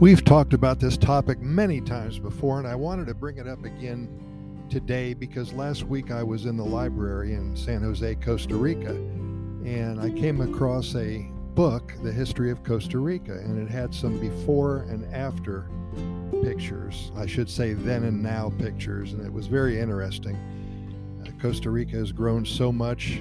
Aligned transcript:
We've 0.00 0.24
talked 0.24 0.54
about 0.54 0.78
this 0.78 0.96
topic 0.96 1.40
many 1.40 1.80
times 1.80 2.20
before, 2.20 2.60
and 2.60 2.68
I 2.68 2.76
wanted 2.76 3.08
to 3.08 3.14
bring 3.14 3.38
it 3.38 3.48
up 3.48 3.64
again 3.64 4.08
today 4.70 5.12
because 5.12 5.52
last 5.52 5.82
week 5.82 6.12
I 6.12 6.22
was 6.22 6.46
in 6.46 6.56
the 6.56 6.64
library 6.64 7.34
in 7.34 7.56
San 7.56 7.82
Jose, 7.82 8.14
Costa 8.14 8.54
Rica, 8.54 8.90
and 8.90 10.00
I 10.00 10.10
came 10.10 10.40
across 10.40 10.94
a 10.94 11.28
book, 11.56 11.94
The 12.04 12.12
History 12.12 12.52
of 12.52 12.62
Costa 12.62 13.00
Rica, 13.00 13.32
and 13.32 13.60
it 13.60 13.68
had 13.68 13.92
some 13.92 14.20
before 14.20 14.82
and 14.88 15.12
after 15.12 15.68
pictures. 16.44 17.10
I 17.16 17.26
should 17.26 17.50
say 17.50 17.72
then 17.72 18.04
and 18.04 18.22
now 18.22 18.52
pictures, 18.56 19.14
and 19.14 19.26
it 19.26 19.32
was 19.32 19.48
very 19.48 19.80
interesting. 19.80 20.36
Uh, 21.26 21.42
Costa 21.42 21.70
Rica 21.70 21.96
has 21.96 22.12
grown 22.12 22.46
so 22.46 22.70
much, 22.70 23.20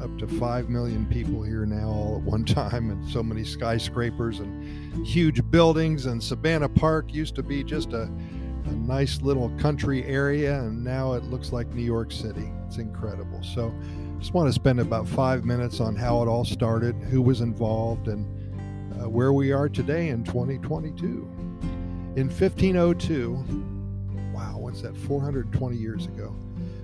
up 0.00 0.16
to 0.18 0.26
5 0.26 0.68
million 0.68 1.06
people 1.06 1.42
here 1.42 1.66
now 1.66 1.88
all 1.88 2.16
at 2.16 2.22
one 2.22 2.44
time, 2.60 2.90
and 2.90 3.08
so 3.08 3.22
many 3.22 3.44
skyscrapers 3.44 4.40
and 4.40 5.06
huge 5.06 5.48
buildings. 5.50 6.06
And 6.06 6.22
Savannah 6.22 6.68
Park 6.68 7.12
used 7.12 7.34
to 7.36 7.42
be 7.42 7.64
just 7.64 7.92
a, 7.92 8.02
a 8.02 8.72
nice 8.72 9.20
little 9.22 9.50
country 9.58 10.04
area, 10.04 10.60
and 10.60 10.82
now 10.82 11.14
it 11.14 11.24
looks 11.24 11.52
like 11.52 11.68
New 11.68 11.82
York 11.82 12.12
City. 12.12 12.50
It's 12.66 12.78
incredible. 12.78 13.42
So, 13.42 13.74
just 14.18 14.34
want 14.34 14.48
to 14.48 14.52
spend 14.52 14.80
about 14.80 15.06
five 15.06 15.44
minutes 15.44 15.80
on 15.80 15.94
how 15.94 16.22
it 16.22 16.26
all 16.26 16.44
started, 16.44 16.96
who 16.96 17.22
was 17.22 17.40
involved, 17.40 18.08
and 18.08 18.26
uh, 19.00 19.08
where 19.08 19.32
we 19.32 19.52
are 19.52 19.68
today 19.68 20.08
in 20.08 20.24
2022. 20.24 21.06
In 22.16 22.26
1502, 22.26 23.32
wow, 24.34 24.58
what's 24.58 24.82
that, 24.82 24.96
420 24.96 25.76
years 25.76 26.06
ago, 26.06 26.34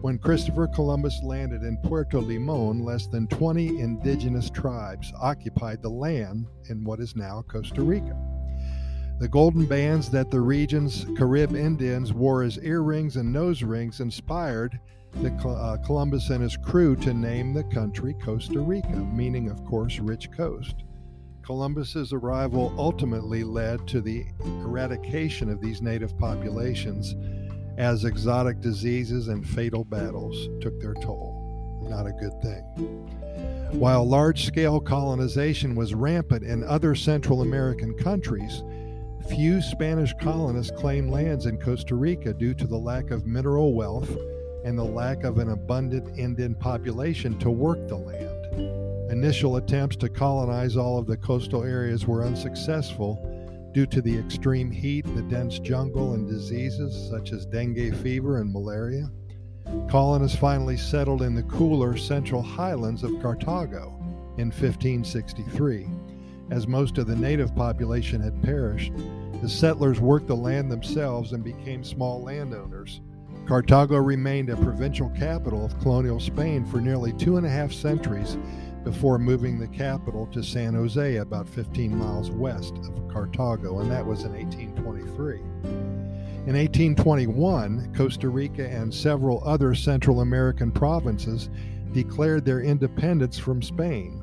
when 0.00 0.18
Christopher 0.18 0.68
Columbus 0.68 1.20
landed 1.22 1.62
in 1.62 1.76
Puerto 1.78 2.20
Limon, 2.20 2.84
less 2.84 3.06
than 3.06 3.26
20 3.26 3.80
indigenous 3.80 4.48
tribes 4.48 5.12
occupied 5.20 5.82
the 5.82 5.88
land 5.88 6.46
in 6.68 6.84
what 6.84 7.00
is 7.00 7.16
now 7.16 7.42
Costa 7.48 7.82
Rica. 7.82 8.16
The 9.18 9.28
golden 9.28 9.66
bands 9.66 10.08
that 10.10 10.30
the 10.30 10.40
region's 10.40 11.04
Carib 11.16 11.56
Indians 11.56 12.12
wore 12.12 12.44
as 12.44 12.58
earrings 12.58 13.16
and 13.16 13.32
nose 13.32 13.64
rings 13.64 13.98
inspired 14.00 14.78
the 15.14 15.32
uh, 15.32 15.78
Columbus 15.78 16.30
and 16.30 16.42
his 16.42 16.56
crew 16.56 16.94
to 16.96 17.12
name 17.12 17.52
the 17.52 17.64
country 17.64 18.14
Costa 18.14 18.60
Rica, 18.60 18.96
meaning, 19.12 19.50
of 19.50 19.64
course, 19.64 19.98
rich 19.98 20.30
coast. 20.30 20.76
Columbus's 21.42 22.12
arrival 22.12 22.72
ultimately 22.78 23.42
led 23.42 23.88
to 23.88 24.00
the 24.00 24.26
eradication 24.62 25.48
of 25.48 25.60
these 25.60 25.82
native 25.82 26.16
populations 26.18 27.16
as 27.78 28.04
exotic 28.04 28.60
diseases 28.60 29.28
and 29.28 29.48
fatal 29.48 29.84
battles 29.84 30.48
took 30.60 30.78
their 30.80 30.94
toll. 30.94 31.80
Not 31.88 32.06
a 32.06 32.12
good 32.12 32.42
thing. 32.42 32.64
While 33.70 34.04
large 34.06 34.44
scale 34.44 34.80
colonization 34.80 35.76
was 35.76 35.94
rampant 35.94 36.42
in 36.42 36.64
other 36.64 36.96
Central 36.96 37.42
American 37.42 37.94
countries, 37.94 38.64
few 39.28 39.62
Spanish 39.62 40.12
colonists 40.20 40.76
claimed 40.76 41.10
lands 41.10 41.46
in 41.46 41.58
Costa 41.58 41.94
Rica 41.94 42.34
due 42.34 42.54
to 42.54 42.66
the 42.66 42.76
lack 42.76 43.10
of 43.12 43.26
mineral 43.26 43.74
wealth 43.74 44.10
and 44.64 44.76
the 44.76 44.84
lack 44.84 45.22
of 45.22 45.38
an 45.38 45.50
abundant 45.50 46.18
Indian 46.18 46.56
population 46.56 47.38
to 47.38 47.50
work 47.50 47.86
the 47.86 47.96
land. 47.96 49.12
Initial 49.12 49.56
attempts 49.56 49.96
to 49.96 50.08
colonize 50.08 50.76
all 50.76 50.98
of 50.98 51.06
the 51.06 51.16
coastal 51.16 51.62
areas 51.62 52.06
were 52.06 52.24
unsuccessful 52.24 53.27
due 53.72 53.86
to 53.86 54.00
the 54.00 54.18
extreme 54.18 54.70
heat, 54.70 55.04
the 55.14 55.22
dense 55.22 55.58
jungle, 55.58 56.14
and 56.14 56.28
diseases 56.28 57.08
such 57.10 57.32
as 57.32 57.46
dengue 57.46 57.94
fever 57.96 58.38
and 58.38 58.52
malaria. 58.52 59.10
Colonists 59.88 60.38
finally 60.38 60.76
settled 60.76 61.22
in 61.22 61.34
the 61.34 61.42
cooler 61.44 61.96
central 61.96 62.42
highlands 62.42 63.02
of 63.02 63.10
Cartago 63.12 63.94
in 64.38 64.48
1563. 64.48 65.88
As 66.50 66.66
most 66.66 66.96
of 66.96 67.06
the 67.06 67.16
native 67.16 67.54
population 67.54 68.20
had 68.20 68.42
perished, 68.42 68.92
the 69.42 69.48
settlers 69.48 70.00
worked 70.00 70.26
the 70.26 70.36
land 70.36 70.70
themselves 70.70 71.32
and 71.32 71.44
became 71.44 71.84
small 71.84 72.22
landowners. 72.22 73.00
Cartago 73.46 74.04
remained 74.04 74.50
a 74.50 74.56
provincial 74.56 75.10
capital 75.10 75.64
of 75.64 75.78
colonial 75.80 76.20
Spain 76.20 76.64
for 76.66 76.80
nearly 76.80 77.12
two 77.14 77.36
and 77.36 77.46
a 77.46 77.50
half 77.50 77.72
centuries 77.72 78.36
before 78.88 79.18
moving 79.18 79.58
the 79.58 79.68
capital 79.68 80.26
to 80.28 80.42
San 80.42 80.72
Jose, 80.72 81.16
about 81.16 81.46
15 81.46 81.94
miles 81.94 82.30
west 82.30 82.74
of 82.78 83.06
Cartago, 83.08 83.82
and 83.82 83.90
that 83.90 84.06
was 84.06 84.22
in 84.24 84.32
1823. 84.32 85.40
In 86.46 86.56
1821, 86.56 87.92
Costa 87.94 88.30
Rica 88.30 88.66
and 88.66 88.92
several 88.92 89.46
other 89.46 89.74
Central 89.74 90.22
American 90.22 90.72
provinces 90.72 91.50
declared 91.92 92.46
their 92.46 92.62
independence 92.62 93.36
from 93.38 93.60
Spain. 93.60 94.22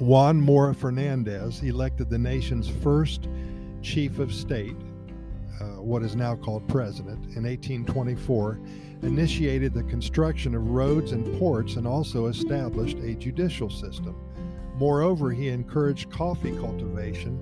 Juan 0.00 0.40
Mora 0.40 0.74
Fernandez 0.74 1.62
elected 1.62 2.10
the 2.10 2.18
nation's 2.18 2.68
first 2.68 3.28
chief 3.82 4.18
of 4.18 4.34
state, 4.34 4.74
what 5.84 6.02
is 6.02 6.16
now 6.16 6.36
called 6.36 6.66
president, 6.68 7.24
in 7.36 7.44
1824, 7.44 8.60
initiated 9.02 9.72
the 9.72 9.82
construction 9.84 10.54
of 10.54 10.70
roads 10.70 11.12
and 11.12 11.38
ports 11.38 11.76
and 11.76 11.86
also 11.86 12.26
established 12.26 12.98
a 12.98 13.14
judicial 13.14 13.70
system. 13.70 14.16
Moreover, 14.76 15.30
he 15.30 15.48
encouraged 15.48 16.10
coffee 16.10 16.56
cultivation 16.56 17.38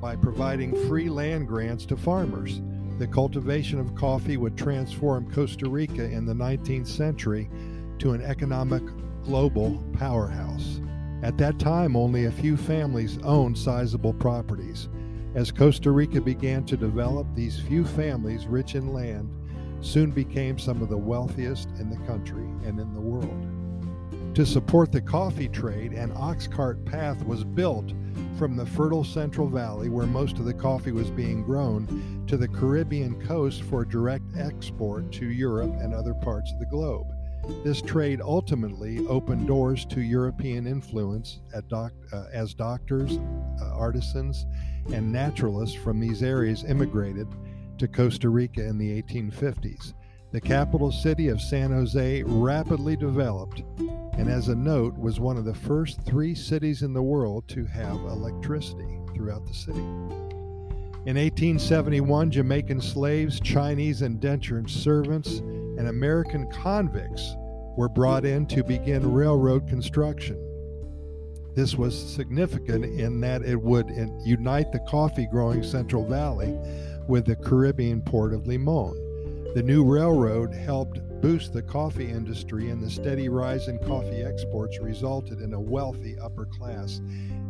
by 0.00 0.16
providing 0.16 0.74
free 0.88 1.08
land 1.08 1.46
grants 1.46 1.86
to 1.86 1.96
farmers. 1.96 2.60
The 2.98 3.06
cultivation 3.06 3.78
of 3.78 3.94
coffee 3.94 4.36
would 4.36 4.56
transform 4.56 5.32
Costa 5.32 5.68
Rica 5.68 6.04
in 6.04 6.26
the 6.26 6.34
19th 6.34 6.88
century 6.88 7.48
to 7.98 8.12
an 8.12 8.22
economic 8.22 8.82
global 9.24 9.82
powerhouse. 9.92 10.80
At 11.22 11.38
that 11.38 11.60
time, 11.60 11.94
only 11.94 12.24
a 12.24 12.32
few 12.32 12.56
families 12.56 13.18
owned 13.22 13.56
sizable 13.56 14.12
properties. 14.12 14.88
As 15.34 15.50
Costa 15.50 15.90
Rica 15.90 16.20
began 16.20 16.62
to 16.64 16.76
develop, 16.76 17.26
these 17.34 17.58
few 17.58 17.86
families, 17.86 18.46
rich 18.46 18.74
in 18.74 18.92
land, 18.92 19.34
soon 19.80 20.10
became 20.10 20.58
some 20.58 20.82
of 20.82 20.90
the 20.90 20.96
wealthiest 20.96 21.70
in 21.78 21.88
the 21.88 21.96
country 22.06 22.44
and 22.66 22.78
in 22.78 22.92
the 22.92 23.00
world. 23.00 24.34
To 24.34 24.44
support 24.44 24.92
the 24.92 25.00
coffee 25.00 25.48
trade, 25.48 25.92
an 25.92 26.12
ox 26.14 26.46
cart 26.46 26.84
path 26.84 27.24
was 27.24 27.44
built 27.44 27.92
from 28.38 28.56
the 28.56 28.66
fertile 28.66 29.04
Central 29.04 29.48
Valley, 29.48 29.88
where 29.88 30.06
most 30.06 30.38
of 30.38 30.44
the 30.44 30.54
coffee 30.54 30.92
was 30.92 31.10
being 31.10 31.42
grown, 31.42 32.24
to 32.26 32.36
the 32.36 32.48
Caribbean 32.48 33.20
coast 33.26 33.62
for 33.62 33.84
direct 33.86 34.36
export 34.36 35.12
to 35.12 35.26
Europe 35.26 35.74
and 35.80 35.94
other 35.94 36.14
parts 36.14 36.52
of 36.52 36.58
the 36.58 36.66
globe. 36.66 37.11
This 37.64 37.82
trade 37.82 38.20
ultimately 38.20 39.06
opened 39.06 39.46
doors 39.46 39.84
to 39.86 40.00
European 40.00 40.66
influence 40.66 41.40
doc, 41.68 41.92
uh, 42.12 42.24
as 42.32 42.54
doctors, 42.54 43.18
uh, 43.60 43.74
artisans, 43.74 44.46
and 44.92 45.10
naturalists 45.10 45.76
from 45.76 46.00
these 46.00 46.22
areas 46.22 46.64
immigrated 46.64 47.28
to 47.78 47.88
Costa 47.88 48.28
Rica 48.28 48.64
in 48.64 48.78
the 48.78 49.02
1850s. 49.02 49.94
The 50.32 50.40
capital 50.40 50.90
city 50.90 51.28
of 51.28 51.40
San 51.40 51.72
Jose 51.72 52.22
rapidly 52.22 52.96
developed 52.96 53.62
and, 54.14 54.28
as 54.28 54.48
a 54.48 54.54
note, 54.54 54.96
was 54.98 55.20
one 55.20 55.36
of 55.36 55.44
the 55.44 55.54
first 55.54 56.00
three 56.02 56.34
cities 56.34 56.82
in 56.82 56.92
the 56.92 57.02
world 57.02 57.48
to 57.48 57.64
have 57.66 57.96
electricity 57.96 58.98
throughout 59.14 59.46
the 59.46 59.54
city. 59.54 59.80
In 61.04 61.16
1871, 61.16 62.30
Jamaican 62.30 62.80
slaves, 62.80 63.40
Chinese 63.40 64.02
indentured 64.02 64.70
servants, 64.70 65.42
and 65.82 65.88
American 65.88 66.48
convicts 66.48 67.34
were 67.76 67.88
brought 67.88 68.24
in 68.24 68.46
to 68.46 68.62
begin 68.62 69.12
railroad 69.12 69.66
construction. 69.66 70.38
This 71.56 71.74
was 71.74 71.92
significant 72.14 72.84
in 72.84 73.20
that 73.22 73.42
it 73.42 73.60
would 73.60 73.88
unite 74.24 74.70
the 74.70 74.78
coffee 74.88 75.26
growing 75.26 75.64
Central 75.64 76.06
Valley 76.06 76.56
with 77.08 77.26
the 77.26 77.34
Caribbean 77.34 78.00
port 78.00 78.32
of 78.32 78.46
Limon. 78.46 78.94
The 79.56 79.62
new 79.64 79.82
railroad 79.84 80.54
helped 80.54 81.00
boost 81.20 81.52
the 81.52 81.62
coffee 81.62 82.08
industry, 82.08 82.70
and 82.70 82.80
the 82.80 82.88
steady 82.88 83.28
rise 83.28 83.66
in 83.66 83.80
coffee 83.80 84.22
exports 84.22 84.78
resulted 84.78 85.40
in 85.40 85.52
a 85.52 85.60
wealthy 85.60 86.16
upper 86.20 86.44
class 86.44 86.98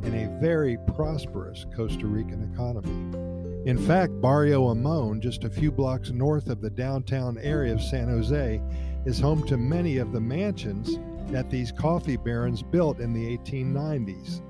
and 0.05 0.15
a 0.15 0.41
very 0.41 0.79
prosperous 0.95 1.67
Costa 1.77 2.07
Rican 2.07 2.51
economy. 2.51 3.32
In 3.65 3.79
fact, 3.79 4.21
Barrio 4.21 4.69
Amon, 4.69 5.21
just 5.21 5.45
a 5.45 5.51
few 5.51 5.71
blocks 5.71 6.11
north 6.11 6.49
of 6.49 6.61
the 6.61 6.71
downtown 6.71 7.39
area 7.39 7.73
of 7.73 7.81
San 7.81 8.09
Jose, 8.09 8.61
is 9.05 9.21
home 9.21 9.47
to 9.47 9.57
many 9.57 9.99
of 9.99 10.11
the 10.11 10.21
mansions 10.21 10.99
that 11.31 11.49
these 11.49 11.71
coffee 11.71 12.17
barons 12.17 12.61
built 12.61 12.99
in 12.99 13.13
the 13.13 13.39
1890s 13.39 14.41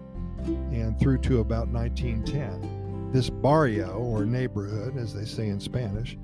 and 0.72 0.98
through 0.98 1.18
to 1.18 1.40
about 1.40 1.68
1910. 1.68 3.10
This 3.12 3.28
barrio, 3.28 3.98
or 3.98 4.24
neighborhood, 4.24 4.96
as 4.96 5.12
they 5.12 5.26
say 5.26 5.48
in 5.48 5.60
Spanish, 5.60 6.16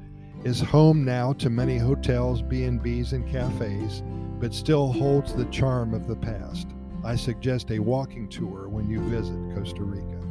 is 0.44 0.61
home 0.61 1.05
now 1.05 1.35
to 1.35 1.50
many 1.50 1.76
hotels, 1.76 2.40
B&Bs, 2.40 3.12
and 3.12 3.29
cafes, 3.29 4.02
but 4.40 4.55
still 4.55 4.93
holds 4.93 5.35
the 5.35 5.44
charm 5.46 5.93
of 5.93 6.06
the 6.06 6.17
past. 6.17 6.69
I 7.05 7.17
suggest 7.17 7.70
a 7.70 7.79
walking 7.81 8.29
tour 8.29 8.69
when 8.69 8.88
you 8.88 9.00
visit 9.00 9.37
Costa 9.55 9.82
Rica. 9.82 10.28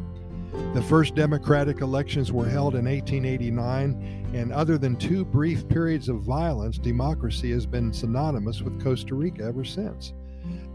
The 0.74 0.82
first 0.82 1.16
democratic 1.16 1.82
elections 1.82 2.32
were 2.32 2.48
held 2.48 2.76
in 2.76 2.86
1889, 2.86 4.32
and 4.34 4.52
other 4.52 4.78
than 4.78 4.96
two 4.96 5.26
brief 5.26 5.68
periods 5.68 6.10
of 6.10 6.22
violence, 6.22 6.78
democracy 6.78 7.52
has 7.52 7.66
been 7.66 7.92
synonymous 7.92 8.62
with 8.62 8.82
Costa 8.82 9.16
Rica 9.16 9.44
ever 9.44 9.64
since. 9.66 10.14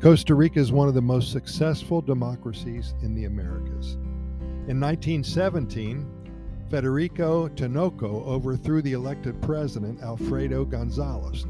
Costa 0.00 0.34
Rica 0.34 0.58
is 0.58 0.72
one 0.72 0.88
of 0.88 0.94
the 0.94 1.00
most 1.00 1.32
successful 1.32 2.00
democracies 2.00 2.94
in 3.02 3.14
the 3.14 3.24
Americas. 3.24 3.94
In 4.68 4.80
1917, 4.80 6.06
Federico 6.68 7.48
Tinoco 7.48 8.24
overthrew 8.26 8.82
the 8.82 8.92
elected 8.92 9.40
president, 9.42 10.02
Alfredo 10.02 10.64
Gonzalez. 10.64 11.46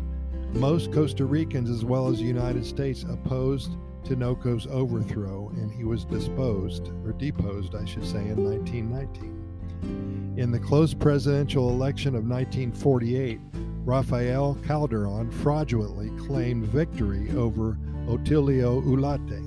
Most 0.52 0.92
Costa 0.92 1.24
Ricans, 1.24 1.70
as 1.70 1.84
well 1.84 2.08
as 2.08 2.18
the 2.18 2.24
United 2.24 2.66
States, 2.66 3.04
opposed 3.04 3.72
Tinoco's 4.04 4.66
overthrow, 4.66 5.50
and 5.56 5.70
he 5.70 5.84
was 5.84 6.04
disposed, 6.04 6.90
or 7.04 7.12
deposed, 7.12 7.74
I 7.74 7.84
should 7.84 8.06
say, 8.06 8.28
in 8.28 8.44
1919. 8.44 10.34
In 10.36 10.50
the 10.50 10.58
close 10.58 10.94
presidential 10.94 11.70
election 11.70 12.14
of 12.14 12.24
1948, 12.26 13.40
Rafael 13.84 14.56
Calderon 14.64 15.30
fraudulently 15.30 16.10
claimed 16.26 16.66
victory 16.66 17.30
over 17.36 17.76
Otilio 18.06 18.82
Ulate. 18.84 19.42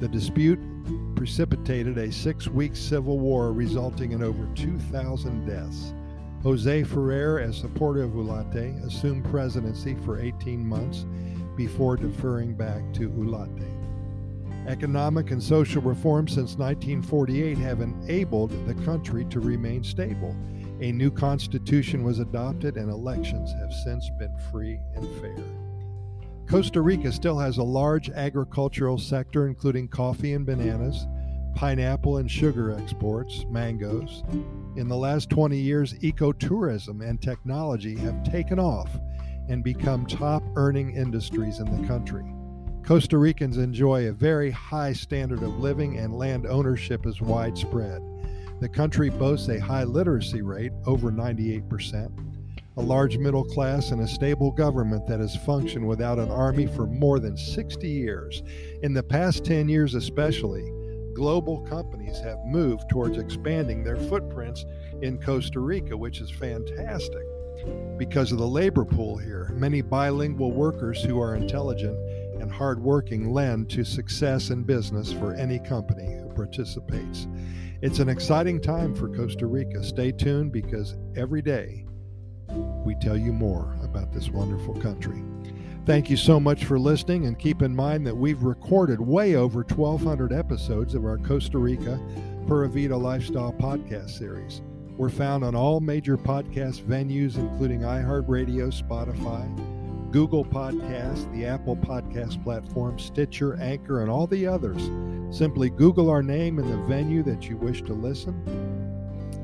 The 0.00 0.08
dispute 0.08 0.58
precipitated 1.14 1.98
a 1.98 2.10
six 2.10 2.48
week 2.48 2.74
civil 2.74 3.18
war 3.18 3.52
resulting 3.52 4.12
in 4.12 4.22
over 4.22 4.48
2,000 4.54 5.46
deaths. 5.46 5.94
Jose 6.42 6.84
Ferrer, 6.84 7.38
as 7.38 7.56
supporter 7.56 8.02
of 8.02 8.14
Ulate, 8.14 8.74
assumed 8.84 9.24
presidency 9.26 9.94
for 10.04 10.18
18 10.18 10.66
months 10.66 11.04
before 11.56 11.96
deferring 11.96 12.54
back 12.54 12.82
to 12.94 13.10
Ulate. 13.10 13.79
Economic 14.66 15.30
and 15.30 15.42
social 15.42 15.82
reforms 15.82 16.32
since 16.32 16.56
1948 16.56 17.58
have 17.58 17.80
enabled 17.80 18.50
the 18.66 18.74
country 18.84 19.24
to 19.26 19.40
remain 19.40 19.82
stable. 19.82 20.36
A 20.80 20.92
new 20.92 21.10
constitution 21.10 22.02
was 22.02 22.18
adopted, 22.18 22.76
and 22.76 22.90
elections 22.90 23.52
have 23.52 23.72
since 23.72 24.10
been 24.18 24.36
free 24.50 24.80
and 24.94 25.06
fair. 25.20 25.44
Costa 26.46 26.80
Rica 26.80 27.12
still 27.12 27.38
has 27.38 27.58
a 27.58 27.62
large 27.62 28.10
agricultural 28.10 28.98
sector, 28.98 29.46
including 29.46 29.88
coffee 29.88 30.32
and 30.34 30.44
bananas, 30.44 31.06
pineapple 31.54 32.18
and 32.18 32.30
sugar 32.30 32.72
exports, 32.72 33.44
mangoes. 33.50 34.24
In 34.76 34.88
the 34.88 34.96
last 34.96 35.30
20 35.30 35.56
years, 35.56 35.94
ecotourism 35.94 37.06
and 37.08 37.20
technology 37.20 37.96
have 37.98 38.22
taken 38.24 38.58
off 38.58 38.90
and 39.48 39.64
become 39.64 40.06
top 40.06 40.42
earning 40.56 40.94
industries 40.96 41.58
in 41.60 41.80
the 41.80 41.86
country. 41.86 42.24
Costa 42.84 43.18
Ricans 43.18 43.56
enjoy 43.56 44.08
a 44.08 44.12
very 44.12 44.50
high 44.50 44.92
standard 44.92 45.42
of 45.42 45.58
living 45.58 45.98
and 45.98 46.16
land 46.16 46.46
ownership 46.46 47.06
is 47.06 47.20
widespread. 47.20 48.02
The 48.60 48.68
country 48.68 49.10
boasts 49.10 49.48
a 49.48 49.60
high 49.60 49.84
literacy 49.84 50.42
rate, 50.42 50.72
over 50.86 51.12
98%, 51.12 52.10
a 52.76 52.82
large 52.82 53.16
middle 53.16 53.44
class, 53.44 53.90
and 53.90 54.02
a 54.02 54.08
stable 54.08 54.50
government 54.50 55.06
that 55.06 55.20
has 55.20 55.36
functioned 55.36 55.86
without 55.86 56.18
an 56.18 56.30
army 56.30 56.66
for 56.66 56.86
more 56.86 57.20
than 57.20 57.36
60 57.36 57.88
years. 57.88 58.42
In 58.82 58.92
the 58.92 59.02
past 59.02 59.44
10 59.44 59.68
years, 59.68 59.94
especially, 59.94 60.68
global 61.14 61.60
companies 61.60 62.18
have 62.20 62.38
moved 62.44 62.88
towards 62.88 63.18
expanding 63.18 63.84
their 63.84 63.96
footprints 63.96 64.64
in 65.00 65.20
Costa 65.20 65.60
Rica, 65.60 65.96
which 65.96 66.20
is 66.20 66.30
fantastic 66.30 67.22
because 67.98 68.32
of 68.32 68.38
the 68.38 68.46
labor 68.46 68.84
pool 68.84 69.16
here. 69.16 69.50
Many 69.54 69.82
bilingual 69.82 70.52
workers 70.52 71.02
who 71.02 71.20
are 71.20 71.34
intelligent 71.34 71.96
and 72.50 72.58
hardworking 72.58 73.32
lend 73.32 73.70
to 73.70 73.84
success 73.84 74.50
in 74.50 74.64
business 74.64 75.12
for 75.12 75.34
any 75.34 75.60
company 75.60 76.18
who 76.18 76.28
participates. 76.34 77.28
It's 77.80 78.00
an 78.00 78.08
exciting 78.08 78.60
time 78.60 78.92
for 78.92 79.08
Costa 79.08 79.46
Rica. 79.46 79.84
Stay 79.84 80.10
tuned 80.10 80.52
because 80.52 80.96
every 81.16 81.42
day 81.42 81.86
we 82.84 82.96
tell 82.96 83.16
you 83.16 83.32
more 83.32 83.78
about 83.84 84.12
this 84.12 84.30
wonderful 84.30 84.74
country. 84.80 85.22
Thank 85.86 86.10
you 86.10 86.16
so 86.16 86.40
much 86.40 86.64
for 86.64 86.78
listening, 86.78 87.26
and 87.26 87.38
keep 87.38 87.62
in 87.62 87.74
mind 87.74 88.04
that 88.06 88.16
we've 88.16 88.42
recorded 88.42 89.00
way 89.00 89.36
over 89.36 89.62
1,200 89.62 90.32
episodes 90.32 90.94
of 90.94 91.04
our 91.04 91.18
Costa 91.18 91.58
Rica 91.58 92.00
Pura 92.48 92.68
Vida 92.68 92.96
Lifestyle 92.96 93.52
podcast 93.52 94.10
series. 94.10 94.60
We're 94.96 95.08
found 95.08 95.44
on 95.44 95.54
all 95.54 95.80
major 95.80 96.18
podcast 96.18 96.82
venues, 96.82 97.36
including 97.36 97.80
iHeartRadio, 97.80 98.70
Spotify, 98.76 99.79
Google 100.10 100.44
Podcast, 100.44 101.32
the 101.32 101.46
Apple 101.46 101.76
Podcast 101.76 102.42
platform, 102.42 102.98
Stitcher, 102.98 103.54
Anchor, 103.60 104.02
and 104.02 104.10
all 104.10 104.26
the 104.26 104.44
others. 104.44 104.90
Simply 105.30 105.70
Google 105.70 106.10
our 106.10 106.22
name 106.22 106.58
and 106.58 106.68
the 106.68 106.88
venue 106.88 107.22
that 107.22 107.48
you 107.48 107.56
wish 107.56 107.82
to 107.82 107.92
listen, 107.92 108.34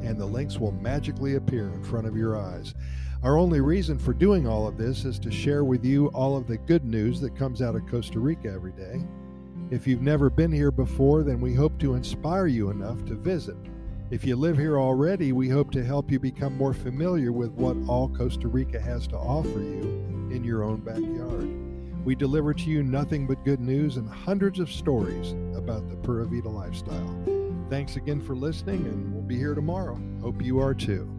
and 0.02 0.18
the 0.18 0.26
links 0.26 0.58
will 0.58 0.72
magically 0.72 1.36
appear 1.36 1.68
in 1.68 1.84
front 1.84 2.08
of 2.08 2.16
your 2.16 2.36
eyes. 2.36 2.74
Our 3.22 3.38
only 3.38 3.60
reason 3.60 3.96
for 3.96 4.12
doing 4.12 4.48
all 4.48 4.66
of 4.66 4.76
this 4.76 5.04
is 5.04 5.20
to 5.20 5.30
share 5.30 5.62
with 5.62 5.84
you 5.84 6.08
all 6.08 6.36
of 6.36 6.48
the 6.48 6.58
good 6.58 6.84
news 6.84 7.20
that 7.20 7.36
comes 7.36 7.62
out 7.62 7.76
of 7.76 7.86
Costa 7.86 8.18
Rica 8.18 8.50
every 8.52 8.72
day. 8.72 9.04
If 9.70 9.86
you've 9.86 10.02
never 10.02 10.28
been 10.30 10.50
here 10.50 10.72
before, 10.72 11.22
then 11.22 11.40
we 11.40 11.54
hope 11.54 11.78
to 11.78 11.94
inspire 11.94 12.48
you 12.48 12.70
enough 12.70 13.04
to 13.04 13.14
visit. 13.14 13.56
If 14.10 14.24
you 14.24 14.34
live 14.34 14.58
here 14.58 14.80
already, 14.80 15.30
we 15.30 15.48
hope 15.48 15.70
to 15.72 15.84
help 15.84 16.10
you 16.10 16.18
become 16.18 16.56
more 16.56 16.74
familiar 16.74 17.30
with 17.30 17.52
what 17.52 17.76
all 17.88 18.08
Costa 18.08 18.48
Rica 18.48 18.80
has 18.80 19.06
to 19.08 19.16
offer 19.16 19.60
you 19.60 20.15
in 20.30 20.44
your 20.44 20.62
own 20.64 20.78
backyard. 20.78 22.04
We 22.04 22.14
deliver 22.14 22.54
to 22.54 22.70
you 22.70 22.82
nothing 22.82 23.26
but 23.26 23.44
good 23.44 23.60
news 23.60 23.96
and 23.96 24.08
hundreds 24.08 24.60
of 24.60 24.70
stories 24.70 25.32
about 25.56 25.88
the 25.88 25.96
Pura 25.96 26.26
Vida 26.26 26.48
lifestyle. 26.48 27.16
Thanks 27.68 27.96
again 27.96 28.20
for 28.20 28.36
listening, 28.36 28.86
and 28.86 29.12
we'll 29.12 29.22
be 29.22 29.36
here 29.36 29.54
tomorrow. 29.54 30.00
Hope 30.20 30.40
you 30.40 30.60
are 30.60 30.72
too. 30.72 31.10